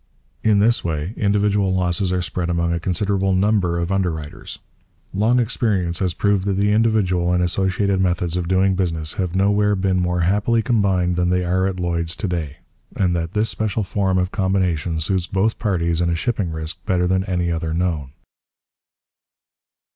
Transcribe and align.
In 0.41 0.57
this 0.57 0.83
way 0.83 1.13
individual 1.15 1.75
losses 1.75 2.11
are 2.11 2.23
spread 2.23 2.49
among 2.49 2.73
a 2.73 2.79
considerable 2.79 3.33
number 3.33 3.77
of 3.77 3.91
underwriters. 3.91 4.57
Long 5.13 5.39
experience 5.39 5.99
has 5.99 6.15
proved 6.15 6.45
that 6.45 6.53
the 6.57 6.71
individual 6.71 7.31
and 7.31 7.43
associated 7.43 8.01
methods 8.01 8.35
of 8.35 8.47
doing 8.47 8.73
business 8.73 9.13
have 9.21 9.35
nowhere 9.35 9.75
been 9.75 9.99
more 10.01 10.21
happily 10.21 10.63
combined 10.63 11.17
than 11.17 11.29
they 11.29 11.45
are 11.45 11.67
at 11.67 11.79
Lloyd's 11.79 12.15
to 12.15 12.27
day, 12.27 12.57
and 12.95 13.15
that 13.15 13.33
this 13.33 13.49
special 13.51 13.83
form 13.83 14.17
of 14.17 14.31
combination 14.31 14.99
suits 14.99 15.27
both 15.27 15.59
parties 15.59 16.01
in 16.01 16.09
a 16.09 16.15
shipping 16.15 16.49
risk 16.49 16.83
better 16.87 17.05
than 17.05 17.23
any 17.25 17.51
other 17.51 17.71
known. 17.71 18.09